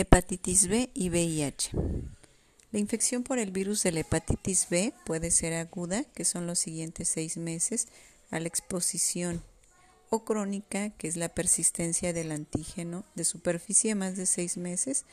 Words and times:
Hepatitis 0.00 0.68
B 0.68 0.90
y 0.94 1.10
VIH. 1.10 1.72
La 2.70 2.78
infección 2.78 3.24
por 3.24 3.40
el 3.40 3.50
virus 3.50 3.82
de 3.82 3.90
la 3.90 3.98
hepatitis 3.98 4.68
B 4.70 4.94
puede 5.04 5.32
ser 5.32 5.54
aguda, 5.54 6.04
que 6.14 6.24
son 6.24 6.46
los 6.46 6.60
siguientes 6.60 7.08
seis 7.08 7.36
meses, 7.36 7.88
a 8.30 8.38
la 8.38 8.46
exposición, 8.46 9.42
o 10.08 10.24
crónica, 10.24 10.90
que 10.90 11.08
es 11.08 11.16
la 11.16 11.28
persistencia 11.28 12.12
del 12.12 12.30
antígeno 12.30 13.04
de 13.16 13.24
superficie 13.24 13.96
más 13.96 14.16
de 14.16 14.26
seis 14.26 14.56
meses, 14.56 15.04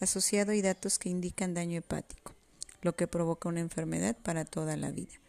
asociado 0.00 0.50
a 0.50 0.60
datos 0.60 0.98
que 0.98 1.08
indican 1.08 1.54
daño 1.54 1.78
hepático, 1.78 2.34
lo 2.80 2.96
que 2.96 3.06
provoca 3.06 3.48
una 3.48 3.60
enfermedad 3.60 4.16
para 4.24 4.44
toda 4.44 4.76
la 4.76 4.90
vida. 4.90 5.20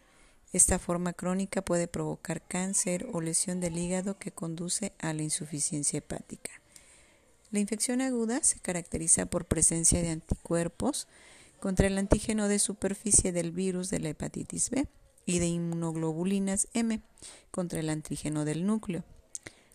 Esta 0.52 0.80
forma 0.80 1.12
crónica 1.12 1.62
puede 1.62 1.86
provocar 1.86 2.42
cáncer 2.42 3.06
o 3.12 3.20
lesión 3.20 3.60
del 3.60 3.78
hígado 3.78 4.18
que 4.18 4.32
conduce 4.32 4.92
a 4.98 5.12
la 5.12 5.22
insuficiencia 5.22 5.98
hepática. 5.98 6.63
La 7.54 7.60
infección 7.60 8.00
aguda 8.00 8.42
se 8.42 8.58
caracteriza 8.58 9.26
por 9.26 9.44
presencia 9.44 10.02
de 10.02 10.08
anticuerpos 10.08 11.06
contra 11.60 11.86
el 11.86 11.96
antígeno 11.98 12.48
de 12.48 12.58
superficie 12.58 13.30
del 13.30 13.52
virus 13.52 13.90
de 13.90 14.00
la 14.00 14.08
hepatitis 14.08 14.70
B 14.70 14.88
y 15.24 15.38
de 15.38 15.46
inmunoglobulinas 15.46 16.66
M 16.74 17.00
contra 17.52 17.78
el 17.78 17.90
antígeno 17.90 18.44
del 18.44 18.66
núcleo. 18.66 19.04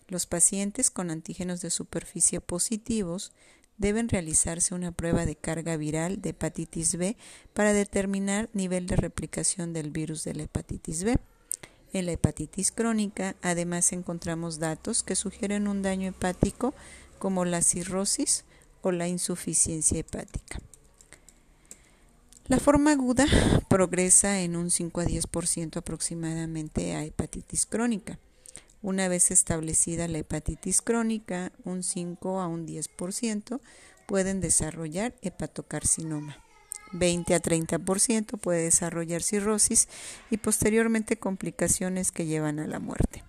Los 0.08 0.26
pacientes 0.26 0.90
con 0.90 1.10
antígenos 1.10 1.62
de 1.62 1.70
superficie 1.70 2.42
positivos 2.42 3.32
deben 3.78 4.10
realizarse 4.10 4.74
una 4.74 4.92
prueba 4.92 5.24
de 5.24 5.36
carga 5.36 5.78
viral 5.78 6.20
de 6.20 6.28
hepatitis 6.28 6.96
B 6.96 7.16
para 7.54 7.72
determinar 7.72 8.50
nivel 8.52 8.86
de 8.88 8.96
replicación 8.96 9.72
del 9.72 9.88
virus 9.88 10.22
de 10.22 10.34
la 10.34 10.42
hepatitis 10.42 11.02
B. 11.02 11.16
En 11.94 12.04
la 12.04 12.12
hepatitis 12.12 12.72
crónica, 12.72 13.36
además, 13.40 13.92
encontramos 13.92 14.58
datos 14.58 15.02
que 15.02 15.16
sugieren 15.16 15.66
un 15.66 15.80
daño 15.80 16.10
hepático 16.10 16.74
como 17.20 17.44
la 17.44 17.62
cirrosis 17.62 18.44
o 18.82 18.90
la 18.90 19.06
insuficiencia 19.06 20.00
hepática. 20.00 20.58
La 22.48 22.58
forma 22.58 22.90
aguda 22.90 23.26
progresa 23.68 24.40
en 24.40 24.56
un 24.56 24.72
5 24.72 25.02
a 25.02 25.04
10% 25.04 25.76
aproximadamente 25.76 26.96
a 26.96 27.04
hepatitis 27.04 27.64
crónica. 27.64 28.18
Una 28.82 29.06
vez 29.06 29.30
establecida 29.30 30.08
la 30.08 30.18
hepatitis 30.18 30.82
crónica, 30.82 31.52
un 31.64 31.84
5 31.84 32.40
a 32.40 32.48
un 32.48 32.66
10% 32.66 33.60
pueden 34.06 34.40
desarrollar 34.40 35.14
hepatocarcinoma. 35.22 36.38
20 36.92 37.34
a 37.34 37.40
30% 37.40 38.40
puede 38.40 38.64
desarrollar 38.64 39.22
cirrosis 39.22 39.86
y 40.30 40.38
posteriormente 40.38 41.18
complicaciones 41.18 42.10
que 42.10 42.26
llevan 42.26 42.58
a 42.58 42.66
la 42.66 42.80
muerte. 42.80 43.22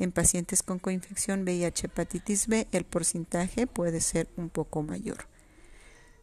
En 0.00 0.12
pacientes 0.12 0.62
con 0.62 0.78
coinfección 0.78 1.42
VIH 1.42 1.86
hepatitis 1.86 2.46
B, 2.46 2.66
el 2.72 2.84
porcentaje 2.84 3.66
puede 3.66 4.00
ser 4.00 4.28
un 4.38 4.48
poco 4.48 4.82
mayor. 4.82 5.28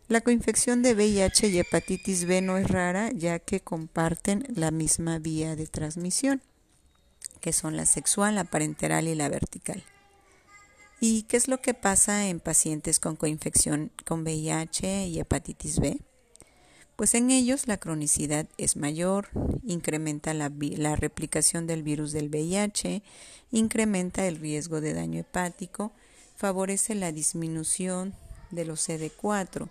La 0.08 0.22
coinfección 0.22 0.82
de 0.82 0.96
VIH 0.96 1.50
y 1.50 1.60
hepatitis 1.60 2.26
B 2.26 2.42
no 2.42 2.58
es 2.58 2.68
rara 2.68 3.12
ya 3.12 3.38
que 3.38 3.60
comparten 3.60 4.48
la 4.56 4.72
misma 4.72 5.20
vía 5.20 5.56
de 5.56 5.68
transmisión, 5.68 6.42
que 7.40 7.54
son 7.54 7.78
la 7.78 7.86
sexual, 7.86 8.34
la 8.34 8.46
parenteral 8.46 9.08
y 9.08 9.14
la 9.14 9.30
vertical. 9.30 9.84
¿Y 11.00 11.24
qué 11.24 11.38
es 11.38 11.48
lo 11.48 11.62
que 11.62 11.76
pasa 11.76 12.28
en 12.28 12.40
pacientes 12.40 13.00
con 13.00 13.16
coinfección 13.16 13.92
con 14.06 14.24
VIH 14.24 15.06
y 15.06 15.20
hepatitis 15.20 15.80
B? 15.80 16.00
Pues 16.98 17.14
en 17.14 17.30
ellos 17.30 17.68
la 17.68 17.78
cronicidad 17.78 18.48
es 18.58 18.76
mayor, 18.76 19.30
incrementa 19.64 20.34
la, 20.34 20.50
replicación 20.96 21.68
del 21.68 21.84
virus 21.84 22.12
del 22.12 22.30
VIH, 22.30 23.04
incrementa 23.52 24.26
el 24.26 24.38
riesgo 24.38 24.82
de 24.82 24.96
daño 24.96 25.20
hepático, 25.20 25.92
favorece 26.36 26.96
la 26.96 27.12
disminución 27.12 28.16
de 28.50 28.66
los 28.66 28.90
CD4, 28.90 29.70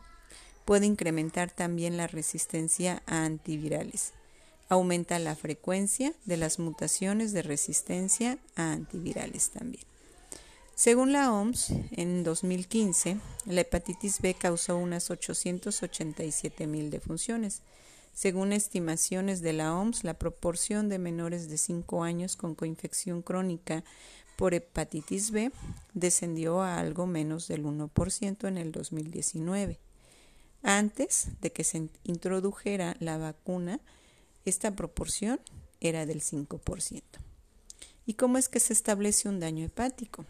puede 0.65 0.87
incrementar 0.87 1.51
también 1.51 1.97
la 1.97 2.07
resistencia 2.07 3.03
a 3.07 3.25
antivirales, 3.25 4.13
aumenta 4.69 5.19
la 5.19 5.35
frecuencia 5.35 6.13
de 6.27 6.37
las 6.37 6.61
mutaciones 6.61 7.33
de 7.33 7.43
resistencia 7.43 8.39
a 8.55 8.71
antivirales 8.71 9.51
también. 9.51 9.96
Según 10.79 11.11
la 11.11 11.33
OMS, 11.33 11.71
en 11.93 12.23
2015, 12.23 13.17
la 13.47 13.63
hepatitis 13.63 14.21
B 14.21 14.35
causó 14.35 14.77
unas 14.77 15.11
887 15.11 16.67
mil 16.67 16.91
defunciones. 16.91 17.63
Según 18.13 18.53
estimaciones 18.53 19.41
de 19.41 19.55
la 19.55 19.75
OMS, 19.75 20.05
la 20.05 20.19
proporción 20.19 20.91
de 20.91 20.99
menores 20.99 21.49
de 21.49 21.57
5 21.57 22.05
años 22.05 22.37
con 22.37 22.55
coinfección 22.55 23.23
crónica 23.23 23.85
por 24.37 24.53
hepatitis 24.53 25.31
B 25.31 25.51
descendió 25.95 26.61
a 26.61 26.79
algo 26.79 27.07
menos 27.07 27.49
del 27.49 27.65
1% 27.65 28.47
en 28.47 28.59
el 28.59 28.71
2019. 28.71 29.81
Antes 30.63 31.29
de 31.41 31.53
que 31.53 31.65
se 31.65 31.89
introdujera 32.05 32.97
la 33.01 33.17
vacuna, 33.17 33.81
esta 34.45 34.77
proporción 34.77 35.41
era 35.81 36.05
del 36.05 36.21
5%. 36.21 37.03
¿Y 38.05 38.13
cómo 38.13 38.37
es 38.37 38.51
que 38.51 38.61
se 38.61 38.75
establece 38.75 39.31
un 39.31 39.41
daño 39.41 39.65
hepático? 39.65 40.27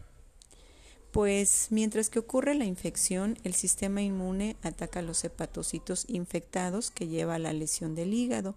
Pues 1.16 1.68
mientras 1.70 2.10
que 2.10 2.18
ocurre 2.18 2.54
la 2.54 2.66
infección, 2.66 3.38
el 3.42 3.54
sistema 3.54 4.02
inmune 4.02 4.54
ataca 4.60 5.00
los 5.00 5.24
hepatocitos 5.24 6.04
infectados 6.08 6.90
que 6.90 7.08
lleva 7.08 7.36
a 7.36 7.38
la 7.38 7.54
lesión 7.54 7.94
del 7.94 8.12
hígado. 8.12 8.54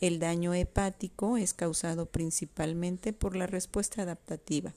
El 0.00 0.20
daño 0.20 0.54
hepático 0.54 1.36
es 1.36 1.52
causado 1.52 2.06
principalmente 2.06 3.12
por 3.12 3.34
la 3.34 3.48
respuesta 3.48 4.02
adaptativa. 4.02 4.72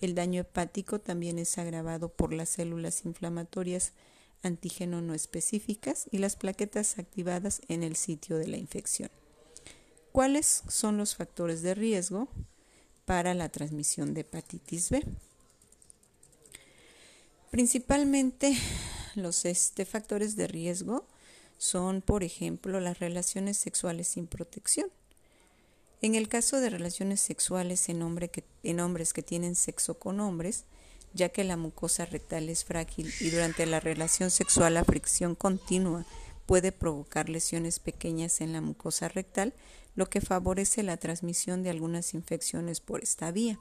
El 0.00 0.16
daño 0.16 0.40
hepático 0.40 0.98
también 0.98 1.38
es 1.38 1.58
agravado 1.58 2.08
por 2.08 2.32
las 2.32 2.48
células 2.48 3.04
inflamatorias 3.04 3.92
antígeno 4.42 5.00
no 5.00 5.14
específicas 5.14 6.08
y 6.10 6.18
las 6.18 6.34
plaquetas 6.34 6.98
activadas 6.98 7.60
en 7.68 7.84
el 7.84 7.94
sitio 7.94 8.36
de 8.36 8.48
la 8.48 8.56
infección. 8.56 9.10
¿Cuáles 10.10 10.64
son 10.66 10.96
los 10.96 11.14
factores 11.14 11.62
de 11.62 11.76
riesgo 11.76 12.26
para 13.04 13.32
la 13.34 13.48
transmisión 13.48 14.12
de 14.12 14.22
hepatitis 14.22 14.90
B? 14.90 15.04
Principalmente 17.50 18.56
los 19.14 19.44
este, 19.44 19.84
factores 19.84 20.36
de 20.36 20.46
riesgo 20.46 21.06
son, 21.56 22.02
por 22.02 22.22
ejemplo, 22.22 22.78
las 22.80 22.98
relaciones 22.98 23.56
sexuales 23.56 24.08
sin 24.08 24.26
protección. 24.26 24.88
En 26.00 26.14
el 26.14 26.28
caso 26.28 26.60
de 26.60 26.70
relaciones 26.70 27.20
sexuales 27.20 27.88
en, 27.88 28.02
en 28.62 28.80
hombres 28.80 29.12
que 29.12 29.22
tienen 29.22 29.56
sexo 29.56 29.98
con 29.98 30.20
hombres, 30.20 30.64
ya 31.14 31.30
que 31.30 31.42
la 31.42 31.56
mucosa 31.56 32.04
rectal 32.04 32.48
es 32.48 32.64
frágil 32.64 33.12
y 33.20 33.30
durante 33.30 33.66
la 33.66 33.80
relación 33.80 34.30
sexual 34.30 34.74
la 34.74 34.84
fricción 34.84 35.34
continua 35.34 36.04
puede 36.46 36.70
provocar 36.70 37.28
lesiones 37.28 37.78
pequeñas 37.78 38.40
en 38.40 38.52
la 38.52 38.60
mucosa 38.60 39.08
rectal, 39.08 39.52
lo 39.96 40.08
que 40.08 40.20
favorece 40.20 40.82
la 40.82 40.96
transmisión 40.96 41.62
de 41.62 41.70
algunas 41.70 42.14
infecciones 42.14 42.80
por 42.80 43.02
esta 43.02 43.32
vía 43.32 43.58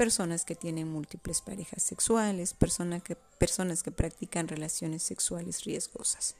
personas 0.00 0.46
que 0.46 0.54
tienen 0.54 0.90
múltiples 0.90 1.42
parejas 1.42 1.82
sexuales, 1.82 2.54
personas 2.54 3.02
que, 3.02 3.16
personas 3.36 3.82
que 3.82 3.90
practican 3.90 4.48
relaciones 4.48 5.02
sexuales 5.02 5.64
riesgosas. 5.64 6.36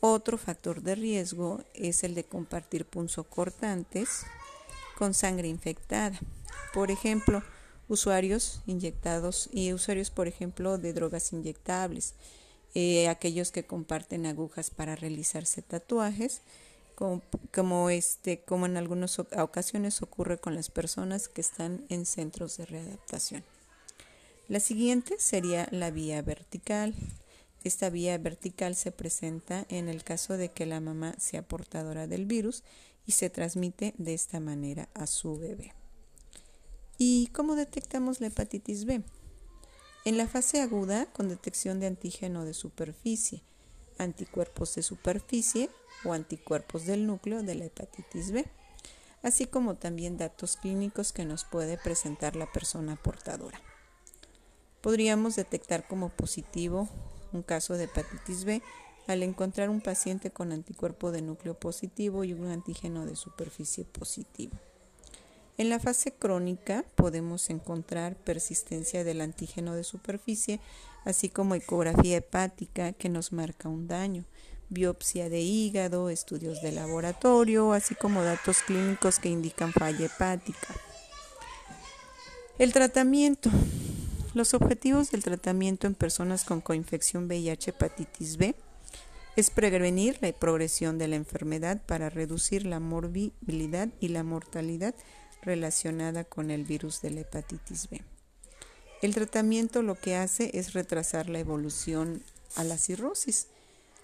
Otro 0.00 0.38
factor 0.38 0.80
de 0.80 0.94
riesgo 0.94 1.62
es 1.74 2.04
el 2.04 2.14
de 2.14 2.24
compartir 2.24 2.86
punzocortantes 2.86 4.24
con 4.96 5.12
sangre 5.12 5.48
infectada. 5.48 6.18
Por 6.72 6.90
ejemplo, 6.90 7.42
usuarios 7.90 8.62
inyectados 8.64 9.50
y 9.52 9.74
usuarios, 9.74 10.08
por 10.08 10.26
ejemplo, 10.26 10.78
de 10.78 10.94
drogas 10.94 11.34
inyectables, 11.34 12.14
eh, 12.74 13.10
aquellos 13.10 13.52
que 13.52 13.66
comparten 13.66 14.24
agujas 14.24 14.70
para 14.70 14.96
realizarse 14.96 15.60
tatuajes, 15.60 16.40
como, 16.94 17.90
este, 17.90 18.40
como 18.42 18.66
en 18.66 18.76
algunas 18.76 19.18
ocasiones 19.18 20.02
ocurre 20.02 20.38
con 20.38 20.54
las 20.54 20.70
personas 20.70 21.28
que 21.28 21.40
están 21.40 21.84
en 21.88 22.06
centros 22.06 22.56
de 22.56 22.66
readaptación. 22.66 23.44
La 24.48 24.60
siguiente 24.60 25.16
sería 25.18 25.68
la 25.70 25.90
vía 25.90 26.20
vertical. 26.22 26.94
Esta 27.64 27.88
vía 27.88 28.18
vertical 28.18 28.76
se 28.76 28.92
presenta 28.92 29.66
en 29.68 29.88
el 29.88 30.04
caso 30.04 30.36
de 30.36 30.50
que 30.50 30.66
la 30.66 30.80
mamá 30.80 31.14
sea 31.18 31.42
portadora 31.42 32.06
del 32.06 32.26
virus 32.26 32.62
y 33.06 33.12
se 33.12 33.30
transmite 33.30 33.94
de 33.96 34.14
esta 34.14 34.40
manera 34.40 34.88
a 34.94 35.06
su 35.06 35.38
bebé. 35.38 35.72
¿Y 36.98 37.28
cómo 37.28 37.56
detectamos 37.56 38.20
la 38.20 38.28
hepatitis 38.28 38.84
B? 38.84 39.02
En 40.04 40.18
la 40.18 40.28
fase 40.28 40.60
aguda, 40.60 41.06
con 41.06 41.28
detección 41.28 41.80
de 41.80 41.86
antígeno 41.86 42.44
de 42.44 42.52
superficie, 42.52 43.42
anticuerpos 43.98 44.74
de 44.74 44.82
superficie 44.82 45.70
o 46.04 46.12
anticuerpos 46.12 46.86
del 46.86 47.06
núcleo 47.06 47.42
de 47.42 47.54
la 47.54 47.66
hepatitis 47.66 48.32
B, 48.32 48.46
así 49.22 49.46
como 49.46 49.76
también 49.76 50.18
datos 50.18 50.56
clínicos 50.56 51.12
que 51.12 51.24
nos 51.24 51.44
puede 51.44 51.78
presentar 51.78 52.36
la 52.36 52.50
persona 52.52 52.96
portadora. 52.96 53.60
Podríamos 54.80 55.36
detectar 55.36 55.86
como 55.86 56.10
positivo 56.10 56.88
un 57.32 57.42
caso 57.42 57.74
de 57.74 57.84
hepatitis 57.84 58.44
B 58.44 58.62
al 59.06 59.22
encontrar 59.22 59.68
un 59.68 59.80
paciente 59.80 60.30
con 60.30 60.52
anticuerpo 60.52 61.10
de 61.10 61.22
núcleo 61.22 61.54
positivo 61.54 62.24
y 62.24 62.32
un 62.32 62.50
antígeno 62.50 63.06
de 63.06 63.16
superficie 63.16 63.84
positivo. 63.84 64.56
En 65.56 65.68
la 65.70 65.78
fase 65.78 66.12
crónica 66.12 66.84
podemos 66.96 67.48
encontrar 67.48 68.16
persistencia 68.16 69.04
del 69.04 69.20
antígeno 69.20 69.76
de 69.76 69.84
superficie, 69.84 70.58
así 71.04 71.28
como 71.28 71.54
ecografía 71.54 72.16
hepática 72.16 72.92
que 72.92 73.08
nos 73.08 73.32
marca 73.32 73.68
un 73.68 73.86
daño, 73.86 74.24
biopsia 74.68 75.28
de 75.28 75.42
hígado, 75.42 76.10
estudios 76.10 76.60
de 76.60 76.72
laboratorio, 76.72 77.72
así 77.72 77.94
como 77.94 78.24
datos 78.24 78.62
clínicos 78.62 79.20
que 79.20 79.28
indican 79.28 79.72
falla 79.72 80.06
hepática. 80.06 80.74
El 82.58 82.72
tratamiento. 82.72 83.48
Los 84.34 84.54
objetivos 84.54 85.12
del 85.12 85.22
tratamiento 85.22 85.86
en 85.86 85.94
personas 85.94 86.42
con 86.42 86.60
coinfección 86.60 87.26
VIH 87.28 87.70
hepatitis 87.70 88.36
B 88.36 88.56
es 89.36 89.50
prevenir 89.50 90.18
la 90.20 90.32
progresión 90.32 90.98
de 90.98 91.06
la 91.06 91.14
enfermedad 91.16 91.80
para 91.86 92.10
reducir 92.10 92.66
la 92.66 92.80
morbilidad 92.80 93.88
y 94.00 94.08
la 94.08 94.24
mortalidad 94.24 94.94
relacionada 95.44 96.24
con 96.24 96.50
el 96.50 96.64
virus 96.64 97.02
de 97.02 97.10
la 97.10 97.20
hepatitis 97.20 97.88
B. 97.90 98.02
El 99.02 99.14
tratamiento 99.14 99.82
lo 99.82 99.94
que 99.96 100.16
hace 100.16 100.50
es 100.54 100.72
retrasar 100.72 101.28
la 101.28 101.38
evolución 101.38 102.22
a 102.56 102.64
la 102.64 102.78
cirrosis, 102.78 103.48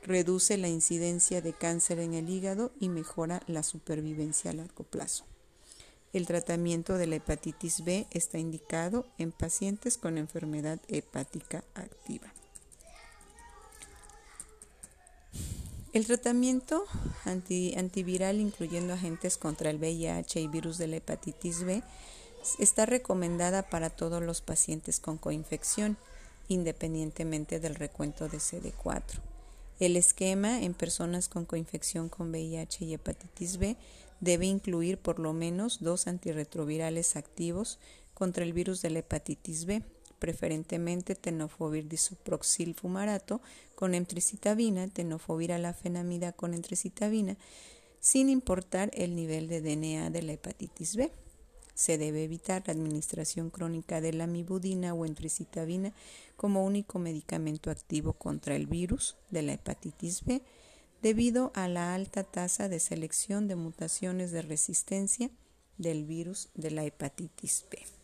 reduce 0.03 0.57
la 0.57 0.69
incidencia 0.69 1.41
de 1.41 1.53
cáncer 1.53 1.99
en 1.99 2.15
el 2.15 2.29
hígado 2.29 2.73
y 2.81 2.89
mejora 2.89 3.43
la 3.47 3.63
supervivencia 3.63 4.51
a 4.51 4.55
largo 4.55 4.85
plazo. 4.85 5.25
El 6.13 6.27
tratamiento 6.27 6.99
de 6.99 7.07
la 7.07 7.17
hepatitis 7.17 7.85
B 7.85 8.07
está 8.11 8.39
indicado 8.39 9.07
en 9.17 9.31
pacientes 9.31 9.97
con 9.97 10.19
enfermedad 10.19 10.81
hepática 10.89 11.65
activa. 11.75 12.33
El 15.93 16.07
tratamiento 16.07 16.85
antiviral, 17.25 18.39
incluyendo 18.39 18.93
agentes 18.95 19.37
contra 19.37 19.71
el 19.71 19.79
VIH 19.79 20.41
y 20.41 20.47
virus 20.47 20.79
de 20.79 20.87
la 20.87 20.97
hepatitis 20.97 21.65
B, 21.65 21.83
está 22.61 22.87
recomendada 22.87 23.69
para 23.69 23.91
todos 23.91 24.23
los 24.23 24.41
pacientes 24.41 25.01
con 25.01 25.19
coinfección, 25.19 25.97
independientemente 26.47 27.59
del 27.59 27.75
recuento 27.75 28.29
de 28.29 28.39
CD4. 28.39 29.21
El 29.81 29.97
esquema 29.97 30.63
en 30.63 30.75
personas 30.75 31.29
con 31.29 31.45
coinfección 31.45 32.09
con 32.09 32.31
VIH 32.31 32.85
y 32.85 32.95
hepatitis 32.95 33.57
B 33.57 33.77
debe 34.21 34.47
incluir 34.47 34.97
por 34.97 35.19
lo 35.19 35.33
menos 35.33 35.81
dos 35.81 36.07
antirretrovirales 36.07 37.17
activos 37.17 37.81
contra 38.15 38.45
el 38.45 38.53
virus 38.53 38.81
de 38.81 38.91
la 38.91 39.01
hepatitis 39.01 39.65
B, 39.65 39.83
preferentemente 40.21 41.17
tenofovir 41.17 41.89
disoproxil 41.89 42.75
fumarato 42.75 43.41
con 43.75 43.95
emtricitabina, 43.95 44.87
tenofovir 44.87 45.53
alafenamida 45.53 46.31
con 46.31 46.55
emtricitabina, 46.55 47.37
sin 47.99 48.29
importar 48.29 48.91
el 48.95 49.17
nivel 49.17 49.49
de 49.49 49.61
DNA 49.61 50.11
de 50.11 50.23
la 50.23 50.33
hepatitis 50.33 50.95
B. 50.95 51.11
Se 51.75 51.99
debe 51.99 52.23
evitar 52.23 52.63
la 52.67 52.75
administración 52.75 53.51
crónica 53.51 54.01
de 54.01 54.13
la 54.13 54.25
amibudina 54.25 54.93
o 54.95 55.07
emtricitabina 55.07 55.93
como 56.37 56.65
único 56.65 56.99
medicamento 56.99 57.71
activo 57.71 58.13
contra 58.13 58.55
el 58.55 58.67
virus 58.67 59.17
de 59.31 59.43
la 59.43 59.55
hepatitis 59.55 60.25
B 60.25 60.43
debido 61.03 61.51
a 61.55 61.69
la 61.69 61.95
alta 61.95 62.25
tasa 62.25 62.69
de 62.69 62.81
selección 62.81 63.49
de 63.49 63.57
mutaciones 63.57 64.31
de 64.31 64.43
resistencia 64.43 65.31
del 65.79 66.05
virus 66.05 66.51
de 66.55 66.71
la 66.71 66.85
hepatitis 66.85 67.65
B. 67.71 68.00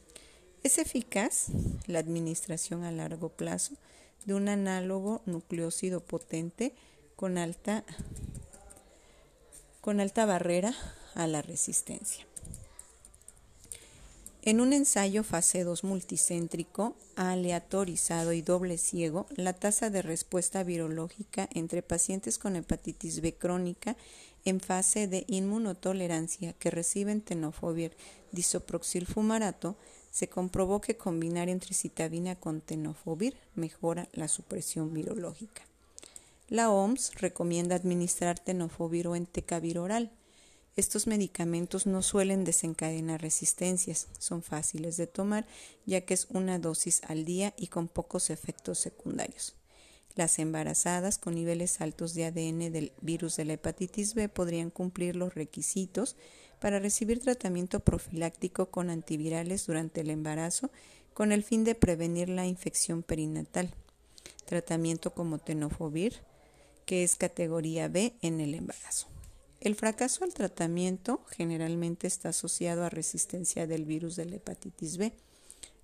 Es 0.67 0.79
eficaz 0.79 1.47
la 1.87 2.01
administración 2.01 2.83
a 2.83 2.91
largo 2.91 3.29
plazo 3.29 3.75
de 4.25 4.35
un 4.35 4.49
análogo 4.49 5.23
nucleócido 5.25 6.01
potente 6.01 6.75
con 7.15 7.39
alta, 7.39 7.85
con 9.81 10.01
alta 10.01 10.27
barrera 10.27 10.75
a 11.15 11.29
la 11.29 11.41
resistencia. 11.41 12.27
En 14.43 14.61
un 14.61 14.73
ensayo 14.73 15.23
fase 15.23 15.63
2 15.63 15.85
multicéntrico, 15.85 16.97
aleatorizado 17.15 18.33
y 18.33 18.43
doble 18.43 18.77
ciego, 18.77 19.27
la 19.37 19.53
tasa 19.53 19.89
de 19.89 20.03
respuesta 20.03 20.65
virológica 20.65 21.49
entre 21.53 21.83
pacientes 21.83 22.39
con 22.39 22.57
hepatitis 22.57 23.21
B 23.21 23.35
crónica 23.35 23.97
en 24.45 24.59
fase 24.59 25.07
de 25.07 25.27
inmunotolerancia 25.29 26.55
que 26.55 26.73
reciben 26.73 27.21
tenofovir 27.21 27.97
disoproxil 28.33 29.07
fumarato 29.07 29.77
se 30.17 30.31
comprobó 30.31 30.81
que 30.81 30.97
combinar 30.97 31.51
entricitabina 31.51 32.37
con 32.37 32.63
tenofovir 32.63 33.37
mejora 33.55 34.09
la 34.15 34.29
supresión 34.29 34.95
virológica. 34.95 35.61
La 36.49 36.71
OMS 36.71 37.17
recomienda 37.17 37.77
administrar 37.77 38.39
tenofovir 38.39 39.09
o 39.09 39.15
entecavir 39.15 39.79
oral. 39.79 40.11
Estos 40.75 41.07
medicamentos 41.07 41.85
no 41.85 42.01
suelen 42.01 42.45
desencadenar 42.45 43.21
resistencias, 43.21 44.09
son 44.19 44.43
fáciles 44.43 44.97
de 44.97 45.07
tomar 45.07 45.47
ya 45.85 46.01
que 46.01 46.15
es 46.15 46.29
una 46.31 46.59
dosis 46.59 47.03
al 47.07 47.27
día 47.27 47.53
y 47.59 47.67
con 47.67 47.87
pocos 47.87 48.31
efectos 48.31 48.79
secundarios. 48.79 49.55
Las 50.15 50.39
embarazadas 50.39 51.19
con 51.19 51.35
niveles 51.35 51.83
altos 51.83 52.15
de 52.15 52.25
ADN 52.25 52.73
del 52.73 52.93
virus 53.03 53.37
de 53.37 53.45
la 53.45 53.53
hepatitis 53.53 54.15
B 54.15 54.31
podrían 54.31 54.71
cumplir 54.71 55.15
los 55.15 55.35
requisitos 55.35 56.17
para 56.61 56.79
recibir 56.79 57.21
tratamiento 57.21 57.81
profiláctico 57.81 58.67
con 58.67 58.91
antivirales 58.91 59.67
durante 59.67 60.01
el 60.01 60.11
embarazo 60.11 60.71
con 61.15 61.33
el 61.33 61.43
fin 61.43 61.65
de 61.65 61.75
prevenir 61.75 62.29
la 62.29 62.47
infección 62.47 63.03
perinatal. 63.03 63.73
Tratamiento 64.45 65.15
como 65.15 65.39
tenofovir, 65.39 66.21
que 66.85 67.05
es 67.05 67.17
categoría 67.17 67.89
B 67.89 68.15
en 68.21 68.41
el 68.41 68.55
embarazo. 68.55 69.09
El 69.61 69.75
fracaso 69.75 70.25
al 70.25 70.35
tratamiento 70.35 71.25
generalmente 71.31 72.07
está 72.07 72.29
asociado 72.29 72.85
a 72.85 72.91
resistencia 72.91 73.67
del 73.67 73.85
virus 73.85 74.15
de 74.17 74.27
la 74.27 74.37
hepatitis 74.37 74.99
B. 74.99 75.13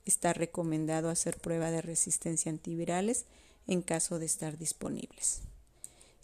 Está 0.05 0.35
recomendado 0.35 1.09
hacer 1.09 1.39
prueba 1.39 1.71
de 1.71 1.81
resistencia 1.81 2.51
antivirales 2.51 3.25
en 3.67 3.83
caso 3.83 4.19
de 4.19 4.27
estar 4.27 4.59
disponibles. 4.59 5.41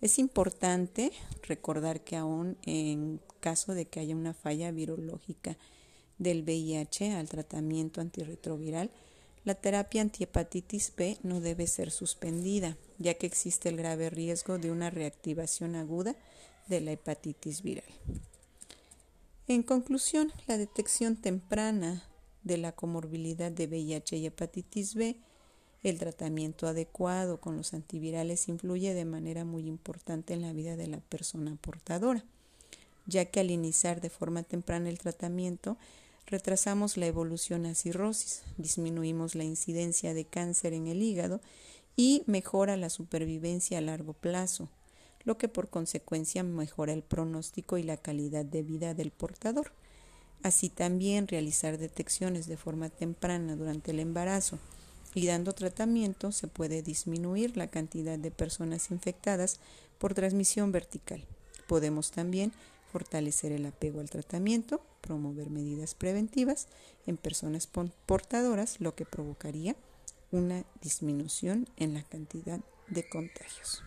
Es 0.00 0.19
importante 0.19 1.12
recordar 1.43 2.03
que 2.03 2.17
aún 2.17 2.56
en 2.62 3.21
caso 3.41 3.75
de 3.75 3.87
que 3.87 4.00
haya 4.00 4.15
una 4.15 4.35
falla 4.35 4.71
virológica 4.71 5.56
del 6.19 6.43
VIH 6.43 7.15
al 7.15 7.29
tratamiento 7.29 8.00
antirretroviral, 8.00 8.91
la 9.45 9.55
terapia 9.55 10.03
antihepatitis 10.03 10.93
B 10.97 11.19
no 11.23 11.41
debe 11.41 11.67
ser 11.67 11.91
suspendida, 11.91 12.77
ya 12.99 13.15
que 13.15 13.27
existe 13.27 13.69
el 13.69 13.77
grave 13.77 14.11
riesgo 14.11 14.59
de 14.59 14.71
una 14.71 14.91
reactivación 14.91 15.75
aguda 15.75 16.15
de 16.67 16.81
la 16.81 16.93
hepatitis 16.93 17.62
viral. 17.62 17.85
En 19.47 19.62
conclusión, 19.62 20.33
la 20.47 20.59
detección 20.59 21.17
temprana 21.17 22.05
de 22.43 22.59
la 22.59 22.73
comorbilidad 22.73 23.50
de 23.50 23.67
VIH 23.67 24.17
y 24.19 24.27
hepatitis 24.27 24.95
B 24.95 25.17
el 25.83 25.99
tratamiento 25.99 26.67
adecuado 26.67 27.41
con 27.41 27.57
los 27.57 27.73
antivirales 27.73 28.49
influye 28.49 28.95
de 28.95 29.05
manera 29.05 29.45
muy 29.45 29.67
importante 29.67 30.35
en 30.35 30.43
la 30.43 30.52
vida 30.52 30.76
de 30.76 30.88
la 30.88 30.99
persona 30.99 31.57
portadora, 31.61 32.25
ya 33.07 33.26
que 33.26 33.41
al 33.41 33.50
iniciar 33.50 34.00
de 34.00 34.11
forma 34.11 34.43
temprana 34.43 34.88
el 34.88 34.99
tratamiento, 34.99 35.76
retrasamos 36.26 36.97
la 36.97 37.07
evolución 37.07 37.64
a 37.64 37.75
cirrosis, 37.75 38.43
disminuimos 38.57 39.35
la 39.35 39.45
incidencia 39.45 40.14
de 40.14 40.25
cáncer 40.25 40.73
en 40.73 40.88
el 40.88 41.00
hígado 41.00 41.41
y 41.97 42.23
mejora 42.26 42.76
la 42.76 42.91
supervivencia 42.91 43.79
a 43.79 43.83
largo 43.83 44.12
plazo, 44.12 44.69
lo 45.25 45.38
que 45.38 45.49
por 45.49 45.69
consecuencia 45.69 46.43
mejora 46.43 46.93
el 46.93 47.02
pronóstico 47.02 47.79
y 47.79 47.83
la 47.83 47.97
calidad 47.97 48.45
de 48.45 48.62
vida 48.62 48.95
del 48.95 49.11
portador. 49.11 49.73
Así 50.43 50.69
también 50.69 51.26
realizar 51.26 51.79
detecciones 51.79 52.47
de 52.47 52.57
forma 52.57 52.91
temprana 52.91 53.57
durante 53.57 53.91
el 53.91 54.00
embarazo 54.00 54.59
y 55.15 55.27
dando 55.27 55.53
tratamiento 55.53 56.33
se 56.33 56.49
puede 56.49 56.83
disminuir 56.83 57.57
la 57.57 57.69
cantidad 57.69 58.19
de 58.19 58.31
personas 58.31 58.91
infectadas 58.91 59.59
por 59.99 60.15
transmisión 60.15 60.73
vertical. 60.73 61.25
Podemos 61.67 62.11
también 62.11 62.53
fortalecer 62.93 63.53
el 63.53 63.67
apego 63.67 64.00
al 64.00 64.11
tratamiento, 64.11 64.81
promover 65.00 65.50
medidas 65.50 65.95
preventivas 65.95 66.69
en 67.07 67.17
personas 67.17 67.69
portadoras, 68.07 68.81
lo 68.81 68.95
que 68.95 69.05
provocaría 69.05 69.77
una 70.31 70.65
disminución 70.83 71.69
en 71.77 71.95
la 71.95 72.03
cantidad 72.03 72.61
de 72.88 73.09
contagios. 73.09 73.83